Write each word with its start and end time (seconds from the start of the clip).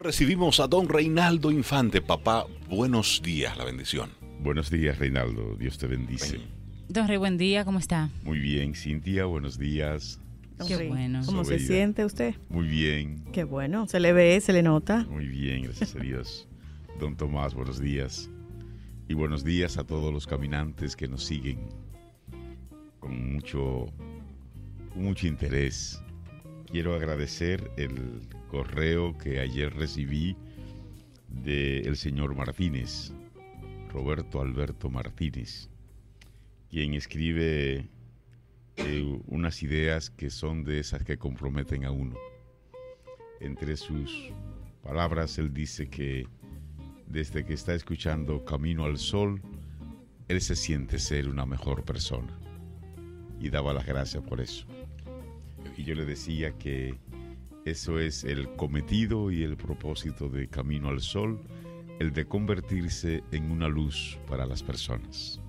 Recibimos 0.00 0.60
a 0.60 0.68
don 0.68 0.88
Reinaldo 0.88 1.50
Infante. 1.50 2.00
Papá, 2.00 2.46
buenos 2.68 3.20
días, 3.20 3.56
la 3.56 3.64
bendición. 3.64 4.10
Buenos 4.38 4.70
días, 4.70 4.96
Reinaldo. 4.96 5.56
Dios 5.56 5.76
te 5.76 5.88
bendice. 5.88 6.40
Don 6.88 7.08
Rey, 7.08 7.16
buen 7.16 7.36
día, 7.36 7.64
¿cómo 7.64 7.80
está? 7.80 8.08
Muy 8.22 8.38
bien, 8.38 8.76
Cintia, 8.76 9.24
buenos 9.24 9.58
días. 9.58 10.20
Qué 10.68 10.86
bueno. 10.86 11.22
¿Cómo 11.26 11.44
se 11.44 11.58
siente 11.58 12.04
usted? 12.04 12.36
Muy 12.48 12.68
bien. 12.68 13.24
Qué 13.32 13.42
bueno. 13.42 13.88
Se 13.88 13.98
le 13.98 14.12
ve, 14.12 14.40
se 14.40 14.52
le 14.52 14.62
nota. 14.62 15.04
Muy 15.10 15.26
bien, 15.26 15.64
gracias 15.64 15.96
a 15.96 15.98
Dios. 15.98 16.46
Don 17.00 17.16
Tomás, 17.16 17.54
buenos 17.54 17.80
días. 17.80 18.30
Y 19.08 19.14
buenos 19.14 19.42
días 19.42 19.78
a 19.78 19.84
todos 19.84 20.14
los 20.14 20.28
caminantes 20.28 20.94
que 20.94 21.08
nos 21.08 21.24
siguen 21.24 21.58
con 23.00 23.32
mucho, 23.32 23.86
con 24.92 25.02
mucho 25.02 25.26
interés. 25.26 26.00
Quiero 26.70 26.94
agradecer 26.94 27.70
el 27.78 28.28
correo 28.48 29.16
que 29.16 29.40
ayer 29.40 29.72
recibí 29.72 30.36
del 31.28 31.96
señor 31.96 32.34
Martínez, 32.34 33.10
Roberto 33.90 34.42
Alberto 34.42 34.90
Martínez, 34.90 35.70
quien 36.68 36.92
escribe 36.92 37.88
eh, 38.76 39.20
unas 39.28 39.62
ideas 39.62 40.10
que 40.10 40.28
son 40.28 40.62
de 40.62 40.80
esas 40.80 41.04
que 41.04 41.16
comprometen 41.16 41.86
a 41.86 41.90
uno. 41.90 42.16
Entre 43.40 43.78
sus 43.78 44.30
palabras, 44.82 45.38
él 45.38 45.54
dice 45.54 45.88
que 45.88 46.26
desde 47.06 47.46
que 47.46 47.54
está 47.54 47.74
escuchando 47.74 48.44
Camino 48.44 48.84
al 48.84 48.98
Sol, 48.98 49.40
él 50.28 50.42
se 50.42 50.54
siente 50.54 50.98
ser 50.98 51.30
una 51.30 51.46
mejor 51.46 51.82
persona. 51.86 52.38
Y 53.40 53.48
daba 53.48 53.72
las 53.72 53.86
gracias 53.86 54.22
por 54.22 54.42
eso. 54.42 54.66
Y 55.78 55.84
yo 55.84 55.94
le 55.94 56.04
decía 56.04 56.52
que 56.58 56.94
eso 57.64 57.98
es 58.00 58.24
el 58.24 58.54
cometido 58.56 59.30
y 59.30 59.44
el 59.44 59.56
propósito 59.56 60.28
de 60.28 60.48
Camino 60.48 60.88
al 60.88 61.00
Sol, 61.00 61.40
el 62.00 62.12
de 62.12 62.26
convertirse 62.26 63.22
en 63.32 63.50
una 63.50 63.68
luz 63.68 64.18
para 64.26 64.44
las 64.44 64.62
personas, 64.62 65.40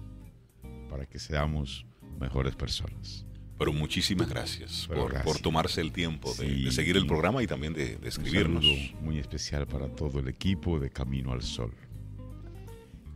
para 0.89 1.05
que 1.08 1.19
seamos 1.19 1.86
mejores 2.19 2.55
personas. 2.55 3.25
Pero 3.58 3.73
muchísimas 3.73 4.30
gracias, 4.30 4.86
Pero 4.88 5.02
por, 5.02 5.11
gracias. 5.11 5.33
por 5.33 5.41
tomarse 5.41 5.81
el 5.81 5.91
tiempo 5.91 6.31
de, 6.36 6.47
Sí. 6.47 6.64
de 6.66 6.71
seguir 6.71 6.95
el 6.95 7.05
programa 7.08 7.43
y 7.43 7.47
también 7.47 7.73
de, 7.73 7.88
de 7.89 7.97
Un 7.97 8.05
escribirnos. 8.08 8.64
saludo 8.64 9.02
muy 9.02 9.17
especial 9.17 9.67
para 9.67 9.88
todo 9.89 10.19
el 10.19 10.27
equipo 10.30 10.80
de 10.80 10.91
Camino 10.91 11.33
al 11.33 11.41
Sol. 11.41 11.73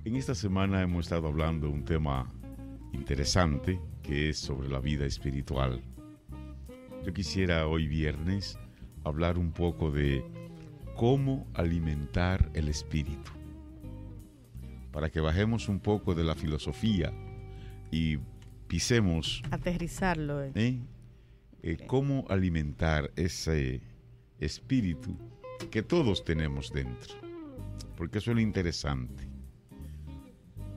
En 0.04 0.16
esta 0.18 0.36
semana 0.36 0.82
hemos 0.82 1.06
estado 1.06 1.28
hablando 1.28 1.68
de 1.68 1.74
un 1.74 1.86
tema 1.86 2.30
interesante 2.92 3.80
que 4.02 4.30
es 4.30 4.38
sobre 4.40 4.68
la 4.68 4.80
vida 4.80 5.06
espiritual. 5.06 5.82
Yo 7.04 7.14
quisiera 7.14 7.68
hoy 7.68 7.88
viernes 7.88 8.58
hablar 9.04 9.38
un 9.38 9.52
poco 9.52 9.92
de 9.92 10.24
cómo 10.96 11.46
alimentar 11.54 12.50
el 12.54 12.70
espíritu. 12.70 13.32
Para 14.92 15.10
que 15.10 15.20
bajemos 15.20 15.68
un 15.68 15.82
poco 15.82 16.16
de 16.16 16.24
la 16.24 16.34
filosofía 16.34 17.12
y 17.92 18.20
pisemos 18.68 19.44
Aterrizarlo. 19.52 20.44
eh. 20.44 20.52
¿eh? 20.56 20.80
Eh, 21.62 21.78
cómo 21.88 22.26
alimentar 22.30 23.12
ese 23.18 23.82
espíritu 24.40 25.18
que 25.72 25.84
todos 25.84 26.24
tenemos 26.24 26.72
dentro. 26.72 27.16
Porque 27.98 28.20
eso 28.20 28.32
es 28.32 28.36
lo 28.36 28.42
interesante. 28.42 29.28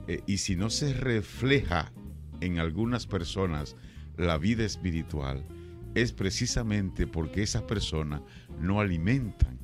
Eh, 0.07 0.21
y 0.25 0.39
si 0.39 0.57
no 0.57 0.69
se 0.69 0.93
refleja 0.93 1.93
en 2.41 2.59
algunas 2.59 3.07
personas 3.07 3.77
la 4.17 4.37
vida 4.37 4.65
espiritual, 4.65 5.45
es 6.01 6.13
precisamente 6.13 7.07
porque 7.07 7.41
esas 7.41 7.63
personas 7.63 8.21
no 8.59 8.79
alimentan 8.79 9.57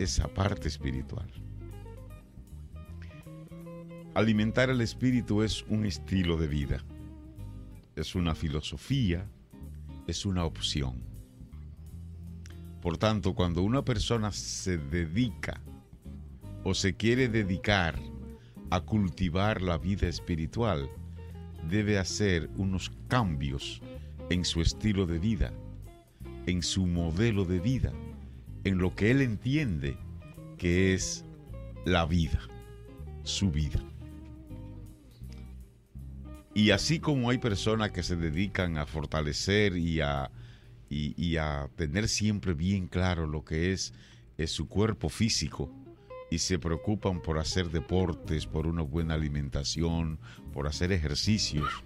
esa 0.00 0.26
parte 0.26 0.66
espiritual. 0.66 1.30
Alimentar 4.14 4.70
el 4.70 4.80
espíritu 4.80 5.42
es 5.42 5.62
un 5.68 5.86
estilo 5.86 6.36
de 6.36 6.48
vida, 6.48 6.84
es 7.94 8.16
una 8.16 8.34
filosofía, 8.34 9.28
es 10.08 10.26
una 10.26 10.44
opción. 10.44 11.04
Por 12.82 12.98
tanto, 12.98 13.34
cuando 13.34 13.62
una 13.62 13.84
persona 13.84 14.32
se 14.32 14.78
dedica 14.78 15.60
o 16.64 16.74
se 16.74 16.96
quiere 16.96 17.28
dedicar 17.28 18.00
a 18.70 18.80
cultivar 18.80 19.62
la 19.62 19.78
vida 19.78 20.08
espiritual, 20.08 20.90
debe 21.68 21.98
hacer 21.98 22.50
unos 22.56 22.90
cambios 23.06 23.80
en 24.30 24.44
su 24.44 24.60
estilo 24.60 25.06
de 25.06 25.18
vida, 25.18 25.52
en 26.46 26.62
su 26.62 26.86
modelo 26.86 27.44
de 27.44 27.60
vida, 27.60 27.92
en 28.64 28.78
lo 28.78 28.94
que 28.94 29.10
él 29.10 29.22
entiende 29.22 29.96
que 30.58 30.94
es 30.94 31.24
la 31.84 32.06
vida, 32.06 32.40
su 33.22 33.50
vida. 33.50 33.80
Y 36.54 36.70
así 36.70 37.00
como 37.00 37.28
hay 37.30 37.38
personas 37.38 37.90
que 37.90 38.02
se 38.02 38.16
dedican 38.16 38.78
a 38.78 38.86
fortalecer 38.86 39.76
y 39.76 40.00
a, 40.00 40.30
y, 40.88 41.36
a 41.36 41.68
tener 41.76 42.08
siempre 42.08 42.54
bien 42.54 42.88
claro 42.88 43.26
lo 43.26 43.44
que 43.44 43.72
es, 43.72 43.92
es 44.38 44.52
su 44.52 44.66
cuerpo 44.66 45.08
físico 45.08 45.70
y 46.30 46.38
se 46.38 46.58
preocupan 46.58 47.20
por 47.20 47.38
hacer 47.38 47.70
deportes, 47.70 48.46
por 48.46 48.66
una 48.66 48.82
buena 48.82 49.14
alimentación, 49.14 50.18
por 50.52 50.66
hacer 50.66 50.92
ejercicios. 50.92 51.84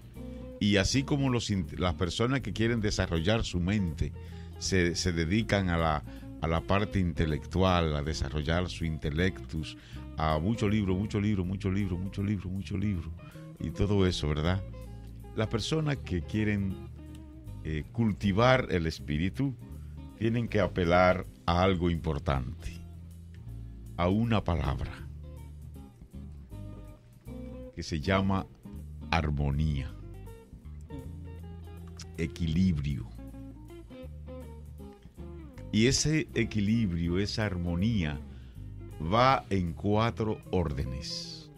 Y 0.61 0.77
así 0.77 1.01
como 1.01 1.31
los, 1.31 1.51
las 1.77 1.95
personas 1.95 2.41
que 2.41 2.53
quieren 2.53 2.81
desarrollar 2.81 3.43
su 3.43 3.59
mente 3.59 4.13
se, 4.59 4.95
se 4.95 5.11
dedican 5.11 5.69
a 5.69 5.77
la, 5.77 6.03
a 6.39 6.47
la 6.47 6.61
parte 6.61 6.99
intelectual, 6.99 7.95
a 7.95 8.03
desarrollar 8.03 8.69
su 8.69 8.85
intelectus, 8.85 9.75
a 10.17 10.37
mucho 10.37 10.69
libro, 10.69 10.95
mucho 10.95 11.19
libro, 11.19 11.43
mucho 11.43 11.71
libro, 11.71 11.97
mucho 11.97 12.23
libro, 12.23 12.47
mucho 12.47 12.77
libro 12.77 13.11
y 13.59 13.71
todo 13.71 14.05
eso, 14.05 14.27
¿verdad? 14.27 14.61
Las 15.35 15.47
personas 15.47 15.97
que 15.97 16.21
quieren 16.21 16.75
eh, 17.63 17.83
cultivar 17.91 18.67
el 18.69 18.85
espíritu 18.85 19.55
tienen 20.19 20.47
que 20.47 20.59
apelar 20.59 21.25
a 21.47 21.63
algo 21.63 21.89
importante, 21.89 22.79
a 23.97 24.09
una 24.09 24.43
palabra 24.43 25.07
que 27.75 27.81
se 27.81 27.99
llama 27.99 28.45
armonía, 29.09 29.91
equilibrio. 32.21 33.09
Y 35.71 35.87
ese 35.87 36.27
equilibrio, 36.33 37.17
esa 37.17 37.45
armonía, 37.45 38.19
va 39.01 39.45
en 39.49 39.73
cuatro 39.73 40.39
órdenes. 40.51 41.49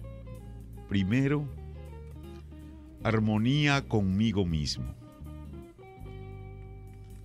Primero, 0.87 1.47
armonía 3.03 3.87
conmigo 3.87 4.45
mismo. 4.45 4.93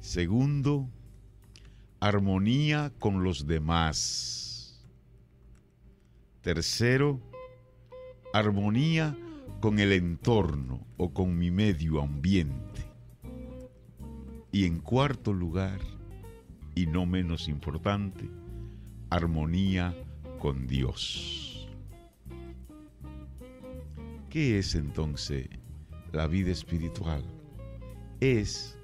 Segundo, 0.00 0.88
armonía 2.00 2.92
con 2.98 3.22
los 3.22 3.46
demás. 3.46 4.82
Tercero, 6.40 7.20
armonía 8.32 9.16
con 9.60 9.78
el 9.78 9.92
entorno 9.92 10.86
o 10.96 11.12
con 11.12 11.36
mi 11.36 11.50
medio 11.50 12.00
ambiente. 12.00 12.87
Y 14.50 14.64
en 14.64 14.80
cuarto 14.80 15.32
lugar, 15.32 15.80
y 16.74 16.86
no 16.86 17.06
menos 17.06 17.48
importante, 17.48 18.28
armonía 19.10 19.94
con 20.38 20.66
Dios. 20.66 21.68
¿Qué 24.30 24.58
es 24.58 24.74
entonces 24.74 25.48
la 26.12 26.26
vida 26.26 26.50
espiritual? 26.50 27.24
Es 28.20 28.78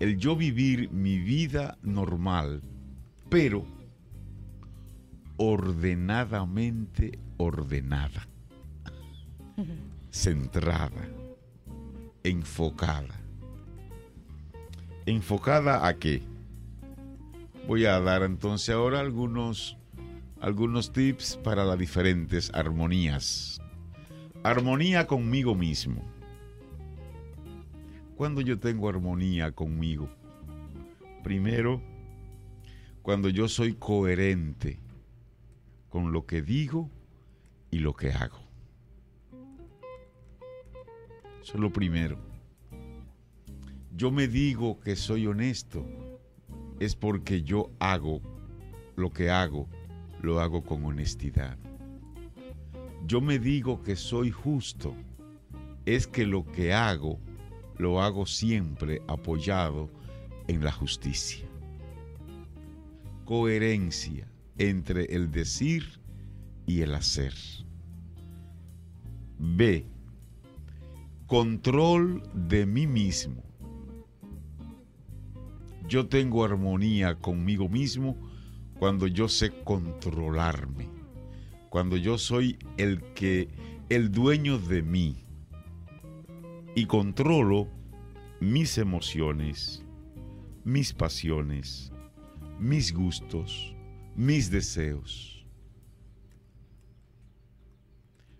el 0.00 0.18
yo 0.18 0.36
vivir 0.36 0.90
mi 0.90 1.18
vida 1.18 1.78
normal, 1.82 2.62
pero 3.28 3.64
ordenadamente 5.36 7.18
ordenada, 7.36 8.28
centrada, 10.10 11.08
enfocada. 12.22 13.23
¿Enfocada 15.06 15.86
a 15.86 15.98
qué? 15.98 16.22
Voy 17.68 17.84
a 17.84 18.00
dar 18.00 18.22
entonces 18.22 18.74
ahora 18.74 19.00
algunos, 19.00 19.76
algunos 20.40 20.94
tips 20.94 21.38
para 21.44 21.62
las 21.66 21.78
diferentes 21.78 22.50
armonías. 22.54 23.60
Armonía 24.42 25.06
conmigo 25.06 25.54
mismo. 25.54 26.02
Cuando 28.16 28.40
yo 28.40 28.58
tengo 28.58 28.88
armonía 28.88 29.52
conmigo, 29.52 30.08
primero, 31.22 31.82
cuando 33.02 33.28
yo 33.28 33.46
soy 33.46 33.74
coherente 33.74 34.80
con 35.90 36.12
lo 36.12 36.24
que 36.24 36.40
digo 36.40 36.90
y 37.70 37.80
lo 37.80 37.92
que 37.92 38.10
hago. 38.10 38.40
Eso 41.42 41.54
es 41.54 41.60
lo 41.60 41.70
primero. 41.70 42.33
Yo 43.96 44.10
me 44.10 44.26
digo 44.26 44.80
que 44.80 44.96
soy 44.96 45.28
honesto, 45.28 45.86
es 46.80 46.96
porque 46.96 47.42
yo 47.42 47.70
hago 47.78 48.20
lo 48.96 49.12
que 49.12 49.30
hago 49.30 49.68
lo 50.20 50.40
hago 50.40 50.64
con 50.64 50.84
honestidad. 50.84 51.56
Yo 53.06 53.20
me 53.20 53.38
digo 53.38 53.82
que 53.82 53.94
soy 53.94 54.30
justo, 54.30 54.94
es 55.84 56.06
que 56.08 56.26
lo 56.26 56.44
que 56.44 56.72
hago 56.72 57.20
lo 57.78 58.02
hago 58.02 58.26
siempre 58.26 59.00
apoyado 59.06 59.90
en 60.48 60.64
la 60.64 60.72
justicia. 60.72 61.46
Coherencia 63.24 64.26
entre 64.58 65.04
el 65.04 65.30
decir 65.30 66.00
y 66.66 66.80
el 66.80 66.94
hacer. 66.94 67.34
B. 69.38 69.86
Control 71.26 72.22
de 72.34 72.66
mí 72.66 72.86
mismo. 72.86 73.53
Yo 75.94 76.08
tengo 76.08 76.44
armonía 76.44 77.20
conmigo 77.20 77.68
mismo 77.68 78.16
cuando 78.80 79.06
yo 79.06 79.28
sé 79.28 79.52
controlarme, 79.62 80.88
cuando 81.70 81.96
yo 81.96 82.18
soy 82.18 82.58
el 82.78 83.00
que 83.14 83.48
el 83.90 84.10
dueño 84.10 84.58
de 84.58 84.82
mí 84.82 85.24
y 86.74 86.86
controlo 86.86 87.68
mis 88.40 88.76
emociones, 88.76 89.84
mis 90.64 90.92
pasiones, 90.92 91.92
mis 92.58 92.92
gustos, 92.92 93.76
mis 94.16 94.50
deseos. 94.50 95.46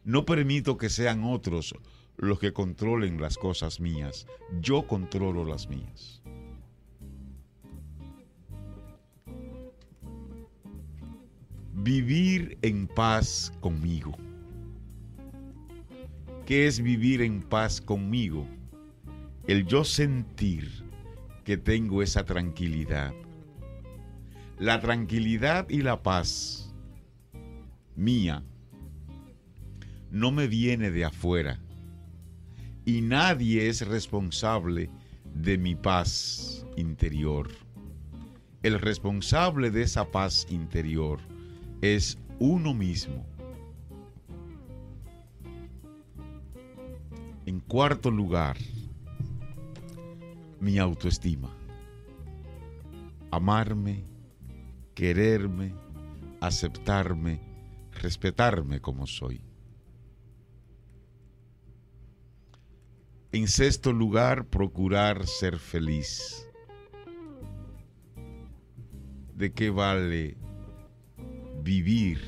No 0.03 0.25
permito 0.25 0.77
que 0.77 0.89
sean 0.89 1.23
otros 1.23 1.73
los 2.17 2.41
que 2.41 2.53
controlen 2.53 3.21
las 3.21 3.39
cosas 3.39 3.79
mías. 3.79 4.27
Yo 4.61 4.89
controlo 4.89 5.45
las 5.45 5.69
mías. 5.69 6.21
Vivir 11.85 12.57
en 12.63 12.87
paz 12.87 13.53
conmigo. 13.61 14.17
¿Qué 16.47 16.67
es 16.67 16.81
vivir 16.81 17.21
en 17.21 17.43
paz 17.43 17.79
conmigo? 17.79 18.47
El 19.47 19.67
yo 19.67 19.85
sentir 19.85 20.67
que 21.45 21.59
tengo 21.59 22.03
esa 22.03 22.25
tranquilidad. 22.25 23.13
La 24.59 24.81
tranquilidad 24.81 25.69
y 25.69 25.83
la 25.83 26.03
paz 26.03 26.75
mía 27.97 28.43
no 30.11 30.33
me 30.33 30.47
viene 30.47 30.91
de 30.91 31.05
afuera 31.05 31.61
y 32.87 33.03
nadie 33.03 33.69
es 33.69 33.87
responsable 33.87 34.89
de 35.35 35.59
mi 35.59 35.75
paz 35.75 36.65
interior. 36.79 37.51
El 38.63 38.81
responsable 38.81 39.71
de 39.71 39.83
esa 39.83 40.11
paz 40.11 40.47
interior 40.49 41.21
es 41.81 42.19
uno 42.39 42.75
mismo. 42.75 43.27
En 47.47 47.61
cuarto 47.61 48.11
lugar, 48.11 48.57
mi 50.61 50.79
autoestima. 50.79 51.55
Amarme, 53.31 54.05
quererme, 54.95 55.75
aceptarme, 56.41 57.41
respetarme 57.93 58.81
como 58.81 59.07
soy. 59.07 59.43
En 63.33 63.49
sexto 63.49 63.93
lugar, 63.93 64.47
procurar 64.47 65.27
ser 65.27 65.59
feliz. 65.59 66.49
¿De 69.35 69.53
qué 69.53 69.71
vale 69.71 70.44
vivir 71.65 72.21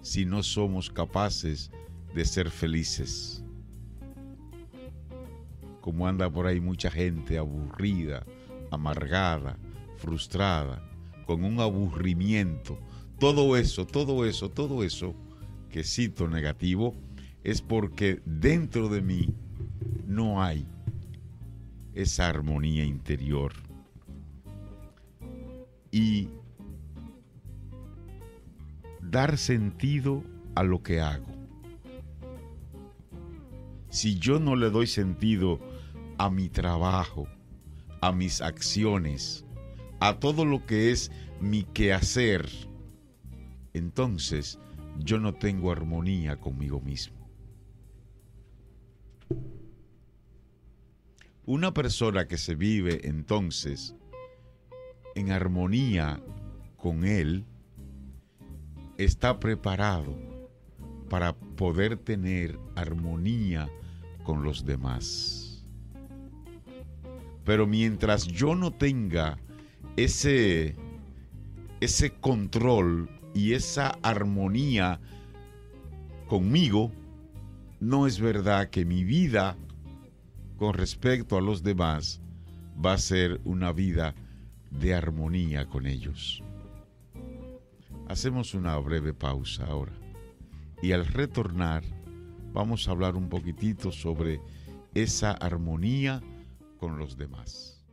si 0.00 0.24
no 0.24 0.42
somos 0.42 0.90
capaces 0.90 1.70
de 2.14 2.24
ser 2.24 2.50
felices? 2.50 3.44
Como 5.80 6.08
anda 6.08 6.28
por 6.28 6.46
ahí 6.46 6.60
mucha 6.60 6.90
gente 6.90 7.38
aburrida, 7.38 8.24
amargada, 8.70 9.58
frustrada, 9.98 10.82
con 11.26 11.44
un 11.44 11.60
aburrimiento. 11.60 12.78
Todo 13.20 13.56
eso, 13.56 13.86
todo 13.86 14.24
eso, 14.24 14.50
todo 14.50 14.82
eso 14.82 15.14
que 15.70 15.84
cito 15.84 16.26
negativo 16.26 16.94
es 17.44 17.60
porque 17.60 18.20
dentro 18.24 18.88
de 18.88 19.02
mí 19.02 19.34
no 20.06 20.42
hay 20.42 20.66
esa 21.94 22.28
armonía 22.28 22.84
interior. 22.84 23.52
Y 25.90 26.28
dar 29.10 29.38
sentido 29.38 30.24
a 30.54 30.62
lo 30.62 30.82
que 30.82 31.00
hago. 31.00 31.26
Si 33.88 34.18
yo 34.18 34.38
no 34.38 34.56
le 34.56 34.70
doy 34.70 34.86
sentido 34.86 35.60
a 36.18 36.30
mi 36.30 36.48
trabajo, 36.48 37.26
a 38.00 38.12
mis 38.12 38.40
acciones, 38.40 39.44
a 40.00 40.18
todo 40.18 40.44
lo 40.44 40.66
que 40.66 40.90
es 40.90 41.10
mi 41.40 41.64
quehacer, 41.64 42.48
entonces 43.72 44.58
yo 44.98 45.18
no 45.18 45.34
tengo 45.34 45.70
armonía 45.70 46.36
conmigo 46.36 46.80
mismo. 46.80 47.16
Una 51.44 51.72
persona 51.72 52.26
que 52.26 52.38
se 52.38 52.54
vive 52.56 53.06
entonces 53.08 53.94
en 55.14 55.30
armonía 55.30 56.20
con 56.76 57.04
Él 57.04 57.46
está 58.98 59.38
preparado 59.38 60.16
para 61.08 61.34
poder 61.34 61.96
tener 61.96 62.58
armonía 62.74 63.68
con 64.24 64.42
los 64.42 64.64
demás. 64.64 65.64
Pero 67.44 67.66
mientras 67.66 68.26
yo 68.26 68.54
no 68.54 68.72
tenga 68.72 69.38
ese, 69.96 70.74
ese 71.80 72.10
control 72.10 73.08
y 73.34 73.52
esa 73.52 73.98
armonía 74.02 75.00
conmigo, 76.26 76.90
no 77.78 78.06
es 78.06 78.20
verdad 78.20 78.70
que 78.70 78.84
mi 78.84 79.04
vida 79.04 79.56
con 80.56 80.74
respecto 80.74 81.36
a 81.36 81.40
los 81.40 81.62
demás 81.62 82.20
va 82.84 82.94
a 82.94 82.98
ser 82.98 83.40
una 83.44 83.72
vida 83.72 84.14
de 84.70 84.94
armonía 84.94 85.66
con 85.66 85.86
ellos. 85.86 86.42
Hacemos 88.08 88.54
una 88.54 88.76
breve 88.78 89.12
pausa 89.12 89.66
ahora 89.66 89.92
y 90.80 90.92
al 90.92 91.06
retornar 91.06 91.82
vamos 92.52 92.86
a 92.86 92.92
hablar 92.92 93.16
un 93.16 93.28
poquitito 93.28 93.90
sobre 93.90 94.40
esa 94.94 95.32
armonía 95.32 96.22
con 96.78 96.98
los 96.98 97.16
demás. 97.16 97.84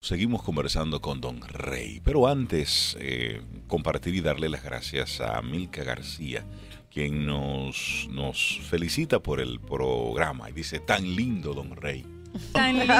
Seguimos 0.00 0.42
conversando 0.42 1.00
con 1.00 1.20
Don 1.20 1.40
Rey, 1.40 2.00
pero 2.04 2.28
antes 2.28 2.96
eh, 3.00 3.42
compartir 3.66 4.14
y 4.14 4.20
darle 4.20 4.48
las 4.48 4.62
gracias 4.62 5.20
a 5.20 5.40
Milka 5.42 5.82
García, 5.82 6.44
quien 6.92 7.26
nos, 7.26 8.06
nos 8.10 8.60
felicita 8.68 9.20
por 9.20 9.40
el 9.40 9.58
programa 9.60 10.48
y 10.50 10.52
dice, 10.52 10.78
tan 10.78 11.16
lindo, 11.16 11.54
don 11.54 11.74
Rey. 11.74 12.13
Tan 12.52 12.78
lindo. 12.78 12.94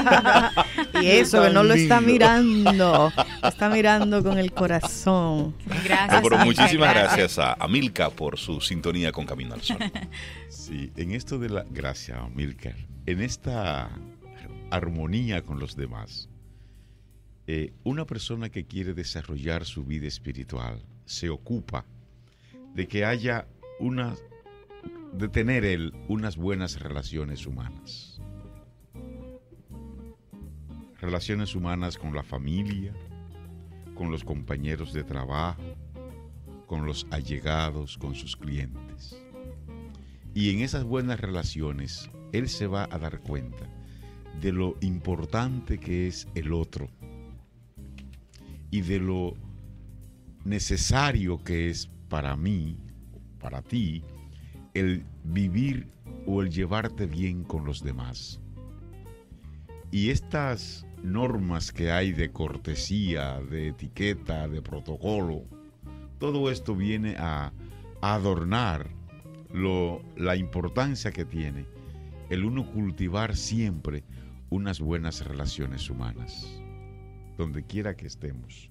y 1.02 1.06
eso, 1.06 1.42
que 1.42 1.50
no 1.50 1.62
lo 1.62 1.74
está 1.74 2.00
mirando, 2.00 3.12
lo 3.42 3.48
está 3.48 3.68
mirando 3.68 4.22
con 4.22 4.38
el 4.38 4.52
corazón. 4.52 5.54
Gracias. 5.84 6.22
pero 6.22 6.38
muchísimas 6.38 6.94
gracias 6.94 7.38
a, 7.38 7.54
a, 7.54 7.68
Milka 7.68 8.10
por 8.10 8.38
su 8.38 8.60
sintonía 8.60 9.12
con 9.12 9.26
Camino 9.26 9.54
al 9.54 9.62
Sol. 9.62 9.78
Sí, 10.48 10.90
en 10.96 11.10
esto 11.10 11.38
de 11.38 11.50
la... 11.50 11.66
Gracias, 11.68 12.18
Milka. 12.34 12.74
En 13.04 13.20
esta 13.20 13.90
armonía 14.70 15.42
con 15.42 15.58
los 15.58 15.76
demás, 15.76 16.30
eh, 17.46 17.74
una 17.82 18.06
persona 18.06 18.48
que 18.48 18.64
quiere 18.64 18.94
desarrollar 18.94 19.66
su 19.66 19.84
vida 19.84 20.06
espiritual 20.06 20.82
se 21.04 21.28
ocupa 21.28 21.84
de 22.74 22.88
que 22.88 23.04
haya 23.04 23.46
una, 23.78 24.16
de 25.12 25.28
tener 25.28 25.64
él 25.64 25.92
unas 26.08 26.36
buenas 26.36 26.80
relaciones 26.80 27.46
humanas. 27.46 28.13
Relaciones 31.04 31.54
humanas 31.54 31.98
con 31.98 32.14
la 32.14 32.22
familia, 32.22 32.94
con 33.94 34.10
los 34.10 34.24
compañeros 34.24 34.94
de 34.94 35.04
trabajo, 35.04 35.62
con 36.66 36.86
los 36.86 37.06
allegados, 37.10 37.98
con 37.98 38.14
sus 38.14 38.34
clientes. 38.34 39.14
Y 40.32 40.48
en 40.48 40.60
esas 40.62 40.84
buenas 40.84 41.20
relaciones, 41.20 42.10
él 42.32 42.48
se 42.48 42.66
va 42.66 42.88
a 42.90 42.98
dar 42.98 43.20
cuenta 43.20 43.68
de 44.40 44.52
lo 44.52 44.78
importante 44.80 45.76
que 45.78 46.06
es 46.08 46.26
el 46.34 46.54
otro 46.54 46.88
y 48.70 48.80
de 48.80 48.98
lo 48.98 49.34
necesario 50.46 51.44
que 51.44 51.68
es 51.68 51.90
para 52.08 52.34
mí 52.34 52.78
para 53.38 53.60
ti 53.60 54.02
el 54.72 55.04
vivir 55.22 55.86
o 56.26 56.40
el 56.40 56.48
llevarte 56.48 57.04
bien 57.04 57.44
con 57.44 57.66
los 57.66 57.84
demás. 57.84 58.40
Y 59.90 60.08
estas 60.08 60.86
normas 61.04 61.70
que 61.70 61.92
hay 61.92 62.12
de 62.12 62.32
cortesía, 62.32 63.40
de 63.40 63.68
etiqueta, 63.68 64.48
de 64.48 64.62
protocolo, 64.62 65.44
todo 66.18 66.50
esto 66.50 66.74
viene 66.74 67.16
a, 67.18 67.52
adornar 68.00 68.90
lo, 69.50 70.02
la 70.16 70.36
importancia 70.36 71.10
que 71.10 71.24
tiene 71.24 71.66
el 72.28 72.44
uno 72.44 72.70
cultivar 72.70 73.34
siempre 73.34 74.04
unas 74.50 74.80
buenas 74.80 75.24
relaciones 75.24 75.88
humanas, 75.88 76.60
donde 77.38 77.64
quiera 77.64 77.96
que 77.96 78.06
estemos. 78.06 78.70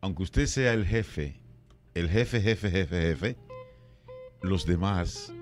Aunque 0.00 0.22
usted 0.22 0.46
sea 0.46 0.72
el 0.72 0.86
jefe, 0.86 1.40
el 1.94 2.08
jefe, 2.08 2.40
jefe, 2.40 2.70
jefe, 2.70 3.00
jefe, 3.02 3.36
los 4.42 4.66
demás 4.66 5.32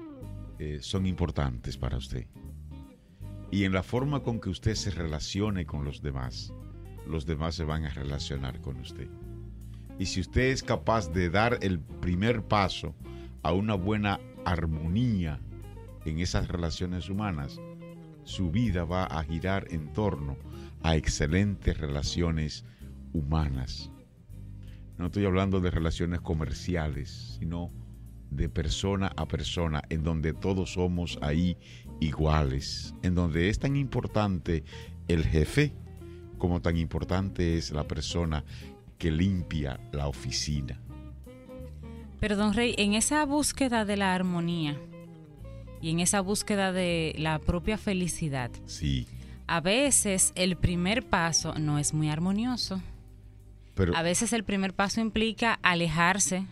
eh, 0.59 0.78
son 0.80 1.06
importantes 1.06 1.76
para 1.76 1.97
usted. 1.97 2.26
Y 3.50 3.64
en 3.64 3.72
la 3.72 3.82
forma 3.82 4.20
con 4.20 4.40
que 4.40 4.50
usted 4.50 4.74
se 4.74 4.90
relacione 4.90 5.66
con 5.66 5.84
los 5.84 6.02
demás, 6.02 6.52
los 7.06 7.26
demás 7.26 7.54
se 7.54 7.64
van 7.64 7.84
a 7.84 7.90
relacionar 7.90 8.60
con 8.60 8.78
usted. 8.80 9.08
Y 9.98 10.06
si 10.06 10.20
usted 10.20 10.50
es 10.50 10.62
capaz 10.62 11.12
de 11.12 11.30
dar 11.30 11.58
el 11.62 11.78
primer 11.78 12.42
paso 12.42 12.94
a 13.42 13.52
una 13.52 13.74
buena 13.74 14.18
armonía 14.44 15.40
en 16.04 16.18
esas 16.18 16.48
relaciones 16.48 17.08
humanas, 17.08 17.60
su 18.24 18.50
vida 18.50 18.84
va 18.84 19.04
a 19.04 19.22
girar 19.22 19.66
en 19.70 19.92
torno 19.92 20.36
a 20.82 20.96
excelentes 20.96 21.78
relaciones 21.78 22.64
humanas. 23.12 23.90
No 24.98 25.06
estoy 25.06 25.26
hablando 25.26 25.60
de 25.60 25.70
relaciones 25.70 26.20
comerciales, 26.20 27.36
sino 27.38 27.70
de 28.36 28.48
persona 28.48 29.12
a 29.16 29.26
persona, 29.26 29.82
en 29.88 30.02
donde 30.02 30.32
todos 30.32 30.74
somos 30.74 31.18
ahí 31.22 31.56
iguales, 32.00 32.94
en 33.02 33.14
donde 33.14 33.48
es 33.48 33.58
tan 33.58 33.76
importante 33.76 34.64
el 35.08 35.24
jefe 35.24 35.72
como 36.38 36.60
tan 36.60 36.76
importante 36.76 37.56
es 37.56 37.70
la 37.70 37.84
persona 37.84 38.44
que 38.98 39.10
limpia 39.10 39.80
la 39.92 40.08
oficina. 40.08 40.80
Pero 42.20 42.36
don 42.36 42.54
Rey, 42.54 42.74
en 42.78 42.94
esa 42.94 43.24
búsqueda 43.24 43.84
de 43.84 43.96
la 43.96 44.14
armonía 44.14 44.78
y 45.80 45.90
en 45.90 46.00
esa 46.00 46.20
búsqueda 46.20 46.72
de 46.72 47.14
la 47.18 47.38
propia 47.38 47.76
felicidad, 47.76 48.50
sí. 48.66 49.06
a 49.46 49.60
veces 49.60 50.32
el 50.34 50.56
primer 50.56 51.06
paso 51.06 51.54
no 51.58 51.78
es 51.78 51.92
muy 51.92 52.08
armonioso. 52.08 52.80
Pero, 53.74 53.94
a 53.96 54.02
veces 54.02 54.32
el 54.32 54.44
primer 54.44 54.72
paso 54.72 55.00
implica 55.00 55.58
alejarse 55.62 56.46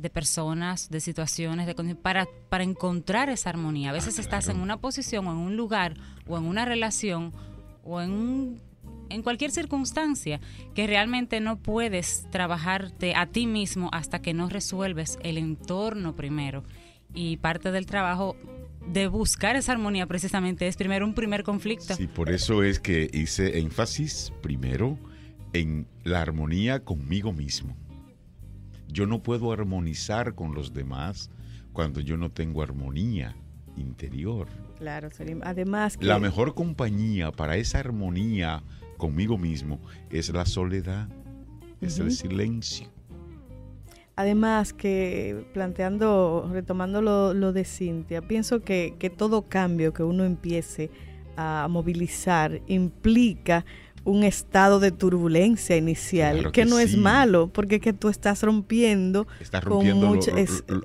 de 0.00 0.10
personas, 0.10 0.90
de 0.90 1.00
situaciones, 1.00 1.66
de 1.66 1.94
para, 1.94 2.26
para 2.48 2.64
encontrar 2.64 3.28
esa 3.28 3.50
armonía. 3.50 3.90
A 3.90 3.92
veces 3.92 4.18
ah, 4.18 4.20
estás 4.20 4.48
en 4.48 4.60
una 4.60 4.78
posición 4.78 5.26
o 5.28 5.32
en 5.32 5.38
un 5.38 5.56
lugar 5.56 5.94
o 6.26 6.36
en 6.36 6.44
una 6.44 6.64
relación 6.64 7.32
o 7.84 8.00
en 8.00 8.10
un 8.10 8.70
en 9.10 9.22
cualquier 9.22 9.50
circunstancia, 9.50 10.40
que 10.74 10.86
realmente 10.86 11.40
no 11.40 11.58
puedes 11.58 12.24
trabajarte 12.30 13.14
a 13.14 13.26
ti 13.26 13.46
mismo 13.46 13.90
hasta 13.92 14.22
que 14.22 14.34
no 14.34 14.48
resuelves 14.48 15.18
el 15.22 15.36
entorno 15.36 16.14
primero. 16.14 16.64
Y 17.12 17.36
parte 17.38 17.72
del 17.72 17.86
trabajo 17.86 18.36
de 18.86 19.08
buscar 19.08 19.56
esa 19.56 19.72
armonía 19.72 20.06
precisamente 20.06 20.66
es 20.66 20.76
primero 20.76 21.04
un 21.04 21.14
primer 21.14 21.42
conflicto. 21.42 21.94
Sí, 21.96 22.06
por 22.06 22.30
eso 22.30 22.62
es 22.62 22.78
que 22.78 23.10
hice 23.12 23.58
énfasis 23.58 24.32
primero 24.42 24.96
en 25.52 25.86
la 26.04 26.22
armonía 26.22 26.84
conmigo 26.84 27.32
mismo. 27.32 27.76
Yo 28.92 29.06
no 29.06 29.22
puedo 29.22 29.52
armonizar 29.52 30.34
con 30.34 30.54
los 30.54 30.72
demás 30.72 31.30
cuando 31.72 32.00
yo 32.00 32.16
no 32.16 32.30
tengo 32.30 32.62
armonía 32.62 33.36
interior. 33.76 34.48
Claro, 34.78 35.08
además 35.42 35.98
La 36.00 36.18
mejor 36.18 36.54
compañía 36.54 37.32
para 37.32 37.56
esa 37.56 37.78
armonía 37.78 38.62
conmigo 38.96 39.38
mismo 39.38 39.80
es 40.10 40.30
la 40.30 40.44
soledad, 40.46 41.08
es 41.80 41.98
el 41.98 42.12
silencio. 42.12 42.88
Además 44.16 44.74
que 44.74 45.46
planteando, 45.54 46.50
retomando 46.52 47.00
lo, 47.00 47.52
de 47.52 47.64
Cintia, 47.64 48.20
pienso 48.20 48.60
que, 48.60 48.96
que, 48.98 49.08
todo 49.08 49.48
cambio 49.48 49.94
que 49.94 50.02
uno 50.02 50.24
empiece 50.24 50.90
a 51.36 51.68
movilizar 51.70 52.60
implica 52.66 53.64
un 54.04 54.24
estado 54.24 54.80
de 54.80 54.92
turbulencia 54.92 55.76
inicial, 55.76 56.52
que, 56.52 56.64
no 56.64 56.78
es 56.78 56.96
malo, 56.96 57.48
porque 57.52 57.76
es 57.76 57.80
que 57.80 57.92
tú 57.92 58.08
estás 58.08 58.42
rompiendo. 58.42 59.26
Estás 59.40 59.62
rompiendo 59.62 60.18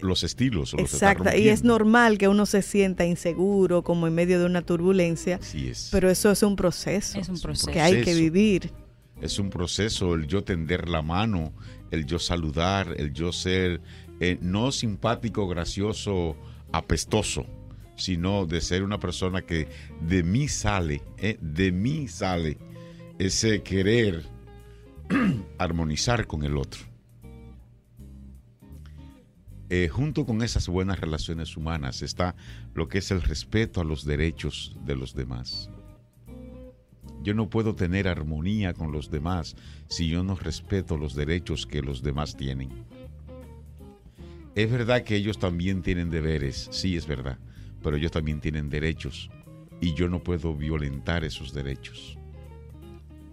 los 0.02 0.24
estilos. 0.24 0.74
exacto, 0.78 1.30
y 1.36 1.50
es 1.50 1.64
normal 1.64 2.18
que 2.18 2.28
uno 2.28 2.46
se 2.46 2.62
sienta 2.62 3.06
inseguro, 3.06 3.84
como 3.84 4.08
en 4.08 4.16
medio 4.16 4.40
de 4.40 4.46
una 4.46 4.62
turbulencia. 4.62 5.40
Pero 5.92 6.10
eso 6.10 6.32
es 6.32 6.44
un 6.44 6.56
proceso. 6.56 7.20
Es 7.20 7.30
un 7.30 7.40
proceso. 7.40 7.72
Que 7.72 7.82
hay 7.82 8.04
que 8.04 8.14
vivir. 8.14 8.72
Es 9.22 9.40
un 9.40 9.50
proceso 9.50 10.14
el 10.14 10.28
yo 10.28 10.44
tender 10.44 10.90
la 10.90 11.02
mano, 11.02 11.54
el 11.92 12.06
yo 12.06 12.20
saludar, 12.20 12.94
el 12.98 13.14
yo 13.14 13.32
ser 13.32 13.82
eh, 14.20 14.38
no 14.42 14.74
simpático, 14.74 15.48
gracioso, 15.48 16.36
apestoso 16.72 17.46
sino 17.96 18.46
de 18.46 18.62
ser 18.62 18.84
una 18.84 19.00
persona 19.00 19.42
que 19.42 19.68
de 20.02 20.22
mí 20.22 20.48
sale, 20.48 21.02
eh, 21.18 21.38
de 21.40 21.72
mí 21.72 22.08
sale 22.08 22.58
ese 23.18 23.64
querer 23.64 24.24
armonizar 25.58 26.28
con 26.28 26.44
el 26.44 26.58
otro. 26.58 26.82
Eh, 29.70 29.88
junto 29.88 30.26
con 30.26 30.42
esas 30.44 30.68
buenas 30.68 31.00
relaciones 31.00 31.58
humanas 31.58 32.02
está 32.02 32.36
lo 32.74 32.88
que 32.88 33.00
es 33.00 33.12
el 33.12 33.22
respeto 33.22 33.82
a 33.82 33.84
los 33.84 34.06
derechos 34.06 34.76
de 34.86 34.96
los 34.96 35.16
demás. 35.16 35.70
Yo 37.24 37.34
no 37.34 37.50
puedo 37.50 37.74
tener 37.74 38.08
armonía 38.08 38.74
con 38.74 38.92
los 38.92 39.10
demás 39.10 39.56
si 39.88 40.08
yo 40.10 40.24
no 40.24 40.36
respeto 40.36 40.98
los 40.98 41.16
derechos 41.16 41.66
que 41.66 41.82
los 41.82 42.04
demás 42.04 42.36
tienen. 42.36 42.70
Es 44.54 44.70
verdad 44.70 45.04
que 45.04 45.16
ellos 45.16 45.40
también 45.40 45.82
tienen 45.82 46.12
deberes, 46.12 46.68
sí 46.72 46.96
es 46.96 47.08
verdad, 47.08 47.40
pero 47.82 47.98
ellos 47.98 48.12
también 48.12 48.42
tienen 48.42 48.70
derechos 48.70 49.32
y 49.82 49.94
yo 49.96 50.08
no 50.08 50.22
puedo 50.22 50.54
violentar 50.54 51.24
esos 51.24 51.54
derechos. 51.54 52.18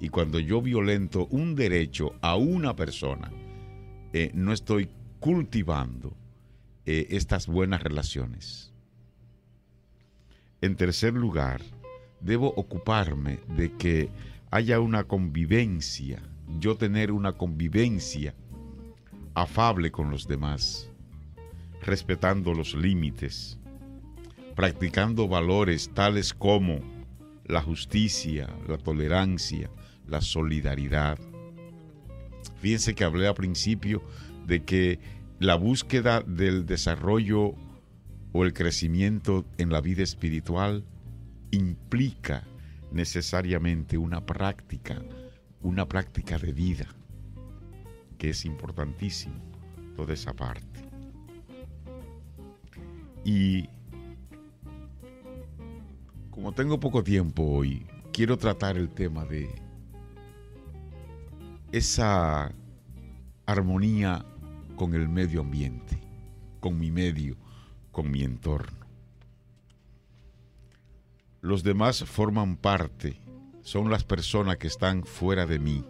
Y 0.02 0.08
cuando 0.08 0.40
yo 0.40 0.60
violento 0.60 1.28
un 1.30 1.54
derecho 1.54 2.16
a 2.22 2.34
una 2.34 2.74
persona, 2.74 3.30
eh, 4.12 4.32
no 4.34 4.52
estoy 4.52 4.90
cultivando 5.20 6.16
eh, 6.84 7.06
estas 7.10 7.46
buenas 7.46 7.84
relaciones. 7.84 8.72
En 10.60 10.74
tercer 10.74 11.14
lugar, 11.14 11.62
debo 12.20 12.48
ocuparme 12.48 13.38
de 13.56 13.70
que 13.76 14.10
haya 14.50 14.80
una 14.80 15.04
convivencia, 15.04 16.20
yo 16.58 16.76
tener 16.76 17.12
una 17.12 17.34
convivencia 17.34 18.34
afable 19.34 19.92
con 19.92 20.10
los 20.10 20.26
demás, 20.26 20.90
respetando 21.80 22.54
los 22.54 22.74
límites, 22.74 23.56
practicando 24.56 25.28
valores 25.28 25.92
tales 25.94 26.34
como 26.34 26.80
la 27.44 27.62
justicia, 27.62 28.48
la 28.66 28.78
tolerancia, 28.78 29.70
la 30.06 30.20
solidaridad. 30.20 31.18
Fíjense 32.60 32.94
que 32.94 33.04
hablé 33.04 33.26
al 33.26 33.34
principio 33.34 34.02
de 34.46 34.62
que 34.64 34.98
la 35.38 35.56
búsqueda 35.56 36.20
del 36.20 36.66
desarrollo 36.66 37.54
o 38.32 38.44
el 38.44 38.52
crecimiento 38.52 39.44
en 39.58 39.70
la 39.70 39.80
vida 39.80 40.02
espiritual 40.02 40.84
implica 41.50 42.44
necesariamente 42.92 43.98
una 43.98 44.24
práctica, 44.24 45.02
una 45.60 45.88
práctica 45.88 46.38
de 46.38 46.52
vida, 46.52 46.86
que 48.18 48.30
es 48.30 48.44
importantísimo 48.44 49.34
toda 49.96 50.14
esa 50.14 50.32
parte. 50.32 50.80
Y 53.24 53.68
como 56.30 56.52
tengo 56.52 56.80
poco 56.80 57.04
tiempo 57.04 57.42
hoy, 57.42 57.86
quiero 58.12 58.36
tratar 58.36 58.76
el 58.76 58.88
tema 58.88 59.24
de 59.24 59.61
esa 61.72 62.54
armonía 63.46 64.26
con 64.76 64.94
el 64.94 65.08
medio 65.08 65.40
ambiente, 65.40 65.98
con 66.60 66.78
mi 66.78 66.90
medio, 66.90 67.36
con 67.90 68.10
mi 68.10 68.22
entorno. 68.22 68.86
Los 71.40 71.62
demás 71.62 72.04
forman 72.04 72.56
parte, 72.56 73.16
son 73.62 73.90
las 73.90 74.04
personas 74.04 74.58
que 74.58 74.66
están 74.66 75.04
fuera 75.04 75.46
de 75.46 75.58
mí, 75.58 75.82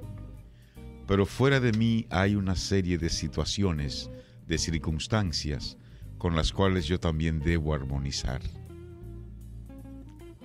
pero 1.08 1.26
fuera 1.26 1.58
de 1.58 1.72
mí 1.72 2.06
hay 2.10 2.36
una 2.36 2.54
serie 2.54 2.96
de 2.96 3.10
situaciones, 3.10 4.08
de 4.46 4.58
circunstancias 4.58 5.76
con 6.16 6.36
las 6.36 6.52
cuales 6.52 6.86
yo 6.86 7.00
también 7.00 7.40
debo 7.40 7.74
armonizar. 7.74 8.40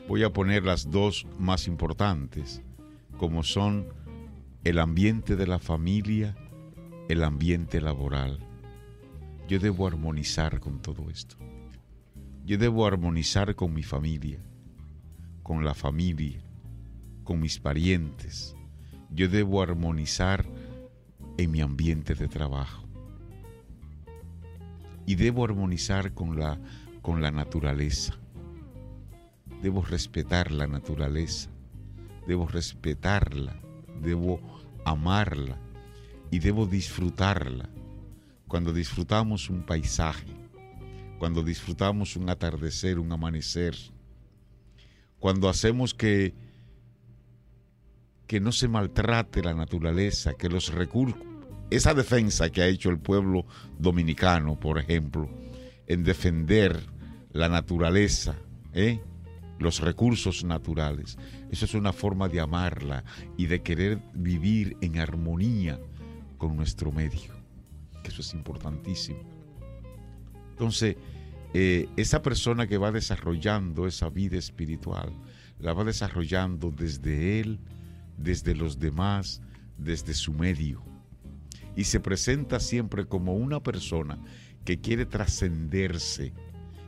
Voy 0.08 0.24
a 0.24 0.34
poner 0.34 0.64
las 0.64 0.90
dos 0.90 1.28
más 1.38 1.68
importantes, 1.68 2.64
como 3.18 3.44
son 3.44 3.86
el 4.68 4.80
ambiente 4.80 5.38
de 5.38 5.48
la 5.48 5.60
familia, 5.60 6.36
el 7.08 7.24
ambiente 7.24 7.80
laboral. 7.80 8.38
Yo 9.48 9.60
debo 9.60 9.88
armonizar 9.88 10.60
con 10.60 10.82
todo 10.82 11.10
esto. 11.10 11.38
Yo 12.46 12.58
debo 12.58 12.86
armonizar 12.86 13.56
con 13.56 13.74
mi 13.74 13.82
familia, 13.82 14.40
con 15.42 15.64
la 15.64 15.74
familia, 15.74 16.42
con 17.24 17.40
mis 17.40 17.60
parientes. 17.60 18.58
Yo 19.10 19.30
debo 19.30 19.62
armonizar 19.62 20.46
en 21.38 21.50
mi 21.50 21.62
ambiente 21.62 22.14
de 22.14 22.28
trabajo. 22.28 22.84
Y 25.06 25.16
debo 25.16 25.46
armonizar 25.46 26.14
con 26.14 26.38
la, 26.38 26.60
con 27.02 27.22
la 27.22 27.32
naturaleza. 27.32 28.18
Debo 29.64 29.82
respetar 29.82 30.52
la 30.52 30.68
naturaleza. 30.68 31.50
Debo 32.28 32.48
respetarla. 32.48 33.62
Debo 34.02 34.57
amarla. 34.90 35.58
Y 36.30 36.40
debo 36.40 36.66
disfrutarla. 36.66 37.70
Cuando 38.48 38.74
disfrutamos 38.74 39.50
un 39.50 39.66
paisaje, 39.66 40.28
cuando 41.20 41.44
disfrutamos 41.44 42.16
un 42.16 42.30
atardecer, 42.30 43.00
un 43.00 43.12
amanecer, 43.12 43.76
cuando 45.20 45.50
hacemos 45.50 45.94
que, 45.94 46.34
que 48.28 48.40
no 48.40 48.52
se 48.52 48.68
maltrate 48.68 49.42
la 49.42 49.54
naturaleza, 49.54 50.34
que 50.36 50.50
los 50.50 50.74
recursos, 50.74 51.20
esa 51.70 51.94
defensa 51.94 52.50
que 52.50 52.62
ha 52.62 52.68
hecho 52.68 52.90
el 52.90 53.00
pueblo 53.00 53.46
dominicano, 53.78 54.60
por 54.60 54.78
ejemplo, 54.78 55.30
en 55.88 56.04
defender 56.04 56.82
la 57.32 57.50
naturaleza, 57.50 58.36
¿eh? 58.74 59.02
los 59.60 59.82
recursos 59.82 60.44
naturales, 60.44 61.18
eso 61.52 61.66
es 61.66 61.74
una 61.74 61.94
forma 61.94 62.28
de 62.28 62.40
amarla 62.40 63.04
y 63.38 63.46
de 63.46 63.62
querer 63.62 64.02
vivir 64.14 64.78
en 64.82 65.00
armonía 65.00 65.80
con 66.38 66.56
nuestro 66.56 66.92
medio, 66.92 67.34
que 68.04 68.10
eso 68.10 68.22
es 68.22 68.34
importantísimo. 68.34 69.20
Entonces, 70.52 70.98
eh, 71.54 71.88
esa 71.96 72.22
persona 72.22 72.68
que 72.68 72.78
va 72.78 72.92
desarrollando 72.92 73.88
esa 73.88 74.10
vida 74.10 74.38
espiritual, 74.38 75.14
la 75.60 75.74
va 75.74 75.84
desarrollando 75.84 76.72
desde 76.72 77.40
él, 77.40 77.60
desde 78.18 78.56
los 78.56 78.80
demás, 78.80 79.42
desde 79.78 80.14
su 80.14 80.34
medio. 80.34 80.84
Y 81.76 81.86
se 81.86 82.00
presenta 82.00 82.60
siempre 82.60 83.06
como 83.06 83.36
una 83.36 83.62
persona 83.62 84.20
que 84.66 84.82
quiere 84.82 85.06
trascenderse, 85.06 86.34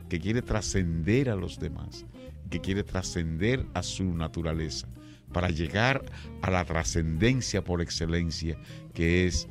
que 0.08 0.20
quiere 0.20 0.42
trascender 0.42 1.30
a 1.30 1.36
los 1.36 1.58
demás, 1.58 2.04
que 2.48 2.60
quiere 2.60 2.82
trascender 2.82 3.66
a 3.74 3.82
su 3.82 4.04
naturaleza, 4.04 4.88
para 5.32 5.50
llegar 5.50 6.04
a 6.42 6.50
la 6.50 6.64
trascendencia 6.64 7.62
por 7.62 7.80
excelencia, 7.80 8.56
que 8.94 9.26
es 9.26 9.48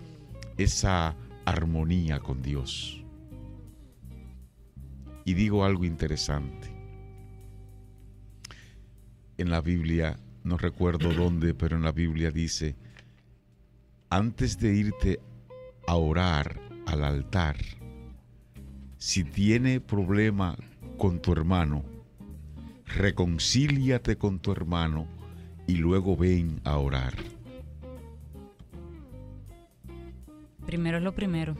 esa 0.57 1.15
armonía 1.45 2.19
con 2.19 2.41
Dios. 2.41 3.03
Y 5.25 5.33
digo 5.33 5.63
algo 5.63 5.85
interesante. 5.85 6.73
En 9.37 9.49
la 9.49 9.61
Biblia, 9.61 10.19
no 10.43 10.57
recuerdo 10.57 11.13
dónde, 11.13 11.53
pero 11.53 11.77
en 11.77 11.83
la 11.83 11.91
Biblia 11.91 12.31
dice, 12.31 12.75
antes 14.09 14.59
de 14.59 14.73
irte 14.73 15.19
a 15.87 15.95
orar 15.95 16.59
al 16.87 17.03
altar, 17.03 17.57
si 18.97 19.23
tiene 19.23 19.79
problema 19.79 20.57
con 20.97 21.21
tu 21.21 21.31
hermano, 21.31 21.85
reconcíliate 22.89 24.17
con 24.17 24.39
tu 24.39 24.51
hermano 24.51 25.07
y 25.67 25.75
luego 25.75 26.17
ven 26.17 26.59
a 26.63 26.77
orar. 26.77 27.13
Primero 30.65 30.97
es 30.97 31.03
lo 31.03 31.13
primero. 31.13 31.55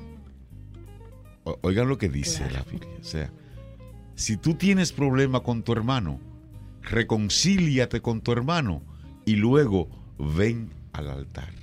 oigan 1.62 1.88
lo 1.88 1.98
que 1.98 2.10
dice 2.10 2.50
la 2.52 2.64
Biblia. 2.64 2.98
O 3.00 3.04
sea, 3.04 3.32
si 4.16 4.38
tú 4.38 4.56
tienes 4.56 4.92
problema 4.92 5.42
con 5.42 5.64
tu 5.64 5.72
hermano, 5.72 6.20
reconcíliate 6.82 8.02
con 8.02 8.22
tu 8.22 8.32
hermano 8.32 8.82
y 9.26 9.36
luego 9.36 9.90
ven 10.18 10.70
al 10.94 11.10
altar. 11.10 11.54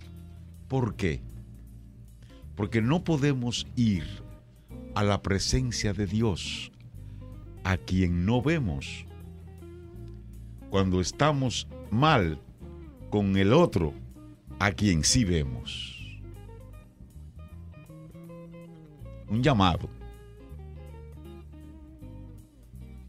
¿Por 0.69 0.97
qué? 0.97 1.21
Porque 2.55 2.81
no 2.81 3.05
podemos 3.05 3.67
ir 3.77 4.05
a 4.95 5.05
la 5.05 5.23
presencia 5.23 5.93
de 5.93 6.07
Dios 6.07 6.73
a 7.65 7.77
quien 7.77 8.25
no 8.25 8.41
vemos. 8.41 9.05
Cuando 10.71 11.01
estamos 11.01 11.69
mal 11.91 12.41
con 13.11 13.37
el 13.37 13.53
otro, 13.53 13.95
a 14.59 14.73
quien 14.73 15.05
sí 15.05 15.25
vemos. 15.25 16.21
Un 19.29 19.43
llamado 19.43 19.89